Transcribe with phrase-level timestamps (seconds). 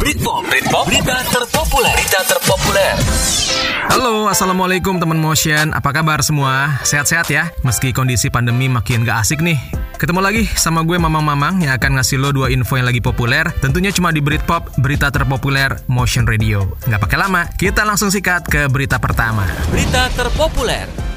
[0.00, 2.96] Britpop, Britpop, berita terpopuler, berita terpopuler.
[3.92, 6.80] Halo, Assalamualaikum teman motion Apa kabar semua?
[6.88, 7.52] Sehat-sehat ya?
[7.60, 9.60] Meski kondisi pandemi makin gak asik nih
[10.00, 13.92] Ketemu lagi sama gue Mamang-Mamang yang akan ngasih lo dua info yang lagi populer Tentunya
[13.92, 18.96] cuma di Britpop, berita terpopuler Motion Radio Nggak pakai lama, kita langsung sikat ke berita
[18.96, 21.09] pertama Berita terpopuler.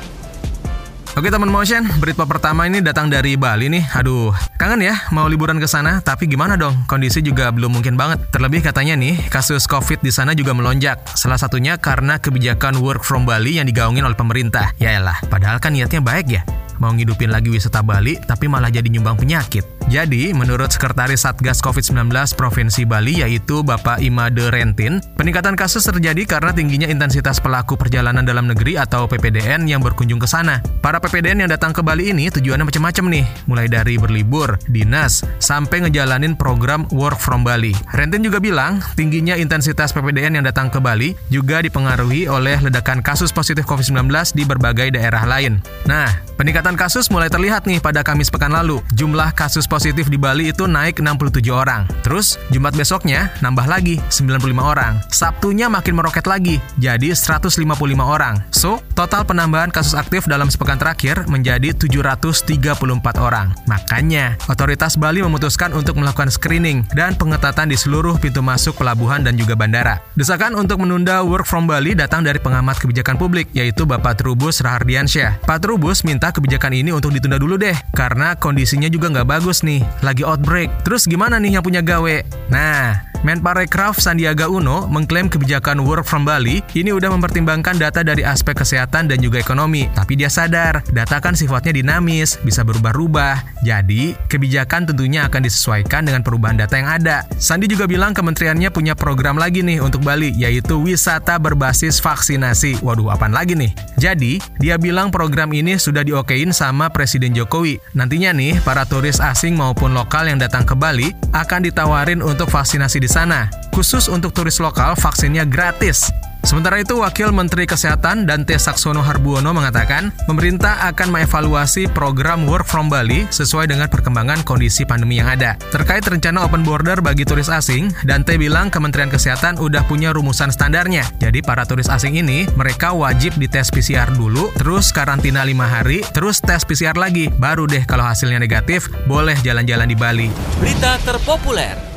[1.14, 3.86] Oke teman motion, berita pertama ini datang dari Bali nih.
[4.02, 6.74] Aduh, kangen ya mau liburan ke sana, tapi gimana dong?
[6.90, 8.34] Kondisi juga belum mungkin banget.
[8.34, 11.06] Terlebih katanya nih, kasus Covid di sana juga melonjak.
[11.14, 14.74] Salah satunya karena kebijakan work from Bali yang digaungin oleh pemerintah.
[14.82, 16.42] Yaelah, padahal kan niatnya baik ya.
[16.82, 19.62] Mau ngidupin lagi wisata Bali, tapi malah jadi nyumbang penyakit.
[19.92, 26.52] Jadi, menurut Sekretaris Satgas COVID-19 Provinsi Bali yaitu Bapak Imade Rentin, peningkatan kasus terjadi karena
[26.56, 30.64] tingginya intensitas pelaku perjalanan dalam negeri atau PPDN yang berkunjung ke sana.
[30.80, 35.88] Para PPDN yang datang ke Bali ini tujuannya macam-macam nih, mulai dari berlibur, dinas, sampai
[35.88, 37.76] ngejalanin program work from Bali.
[37.92, 43.32] Rentin juga bilang, tingginya intensitas PPDN yang datang ke Bali juga dipengaruhi oleh ledakan kasus
[43.34, 45.64] positif COVID-19 di berbagai daerah lain.
[45.88, 48.84] Nah, peningkatan kasus mulai terlihat nih pada Kamis pekan lalu.
[48.96, 51.90] Jumlah kasus positif di Bali itu naik 67 orang.
[52.06, 55.02] Terus, Jumat besoknya nambah lagi 95 orang.
[55.10, 58.38] Sabtunya makin meroket lagi, jadi 155 orang.
[58.54, 63.58] So, total penambahan kasus aktif dalam sepekan terakhir menjadi 734 orang.
[63.66, 69.34] Makanya, otoritas Bali memutuskan untuk melakukan screening dan pengetatan di seluruh pintu masuk pelabuhan dan
[69.34, 69.98] juga bandara.
[70.14, 75.42] Desakan untuk menunda work from Bali datang dari pengamat kebijakan publik, yaitu Bapak Trubus Rahardiansyah.
[75.42, 79.82] Pak Trubus minta kebijakan ini untuk ditunda dulu deh, karena kondisinya juga nggak bagus nih,
[80.04, 80.70] lagi outbreak.
[80.84, 82.22] Terus gimana nih yang punya gawe?
[82.52, 88.52] Nah, Menparekraf Sandiaga Uno mengklaim kebijakan work from Bali ini udah mempertimbangkan data dari aspek
[88.52, 89.88] kesehatan dan juga ekonomi.
[89.96, 93.64] Tapi dia sadar, data kan sifatnya dinamis, bisa berubah-ubah.
[93.64, 97.24] Jadi, kebijakan tentunya akan disesuaikan dengan perubahan data yang ada.
[97.40, 102.84] Sandi juga bilang kementeriannya punya program lagi nih untuk Bali, yaitu wisata berbasis vaksinasi.
[102.84, 103.72] Waduh, apaan lagi nih?
[103.96, 107.80] Jadi, dia bilang program ini sudah diokein sama Presiden Jokowi.
[107.96, 113.00] Nantinya nih, para turis asing maupun lokal yang datang ke Bali akan ditawarin untuk vaksinasi
[113.00, 113.54] di sana.
[113.70, 116.10] Khusus untuk turis lokal, vaksinnya gratis.
[116.44, 122.92] Sementara itu, Wakil Menteri Kesehatan Dante Saksono Harbuono mengatakan, pemerintah akan mengevaluasi program Work from
[122.92, 125.56] Bali sesuai dengan perkembangan kondisi pandemi yang ada.
[125.72, 131.08] Terkait rencana open border bagi turis asing, Dante bilang Kementerian Kesehatan udah punya rumusan standarnya.
[131.24, 136.44] Jadi para turis asing ini, mereka wajib dites PCR dulu, terus karantina 5 hari, terus
[136.44, 137.32] tes PCR lagi.
[137.32, 140.28] Baru deh kalau hasilnya negatif, boleh jalan-jalan di Bali.
[140.60, 141.93] Berita terpopuler.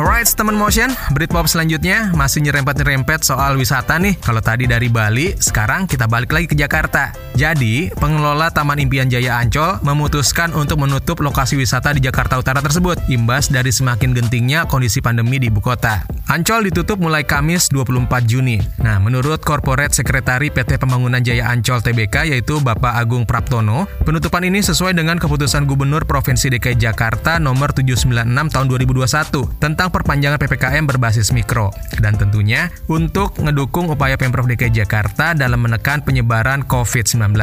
[0.00, 4.16] Alright, teman motion, Britpop selanjutnya masih nyerempet-nyerempet soal wisata nih.
[4.24, 7.12] Kalau tadi dari Bali, sekarang kita balik lagi ke Jakarta.
[7.36, 13.04] Jadi, pengelola Taman Impian Jaya Ancol memutuskan untuk menutup lokasi wisata di Jakarta Utara tersebut,
[13.12, 16.08] imbas dari semakin gentingnya kondisi pandemi di ibu kota.
[16.32, 18.56] Ancol ditutup mulai Kamis 24 Juni.
[18.80, 24.64] Nah, menurut Corporate Sekretari PT Pembangunan Jaya Ancol TBK yaitu Bapak Agung Praptono, penutupan ini
[24.64, 31.36] sesuai dengan keputusan Gubernur Provinsi DKI Jakarta nomor 796 tahun 2021 tentang perpanjangan PPKM berbasis
[31.36, 31.68] mikro.
[32.00, 37.36] Dan tentunya untuk ngedukung upaya Pemprov DKI Jakarta dalam menekan penyebaran COVID-19.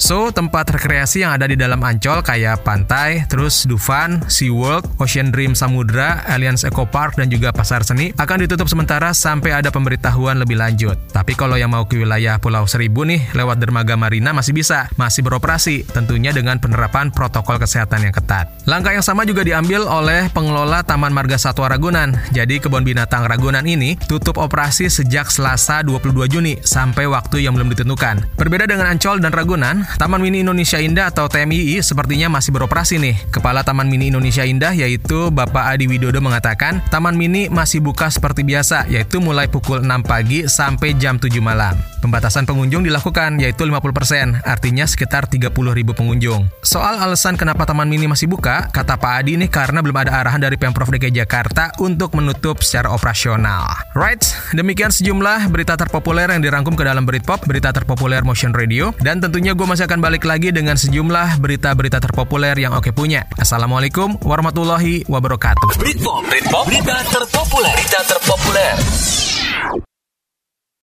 [0.00, 5.52] So, tempat rekreasi yang ada di dalam Ancol kayak pantai, terus Dufan, SeaWorld, Ocean Dream
[5.52, 10.60] Samudra, Alliance Eco Park, dan juga Pasar Seni akan ditutup sementara sampai ada pemberitahuan lebih
[10.60, 10.94] lanjut.
[11.10, 15.24] Tapi kalau yang mau ke wilayah Pulau Seribu nih, lewat dermaga Marina masih bisa, masih
[15.24, 18.52] beroperasi, tentunya dengan penerapan protokol kesehatan yang ketat.
[18.68, 22.12] Langkah yang sama juga diambil oleh pengelola Taman Marga Satwa Ragunan.
[22.36, 27.72] Jadi kebun binatang Ragunan ini tutup operasi sejak Selasa 22 Juni sampai waktu yang belum
[27.72, 28.36] ditentukan.
[28.36, 33.16] Berbeda dengan Ancol dan Ragunan, Taman Mini Indonesia Indah atau TMII sepertinya masih beroperasi nih.
[33.32, 38.42] Kepala Taman Mini Indonesia Indah yaitu Bapak Adi Widodo mengatakan, Taman Mini masih buka seperti
[38.44, 41.78] biasa, yaitu mulai pukul 6 pagi sampai jam 7 malam.
[42.00, 46.48] Pembatasan pengunjung dilakukan, yaitu 50%, artinya sekitar 30 ribu pengunjung.
[46.64, 50.40] Soal alasan kenapa Taman Mini masih buka, kata Pak Adi nih karena belum ada arahan
[50.40, 53.68] dari Pemprov DKI Jakarta untuk menutup secara operasional.
[53.92, 54.24] Right,
[54.56, 59.52] demikian sejumlah berita terpopuler yang dirangkum ke dalam Britpop, berita terpopuler Motion Radio, dan tentunya
[59.52, 63.28] gue masih akan balik lagi dengan sejumlah berita-berita terpopuler yang oke punya.
[63.36, 65.76] Assalamualaikum warahmatullahi wabarakatuh.
[65.76, 69.89] Britpop, Britpop, berita terpopuler, berita terpopuler.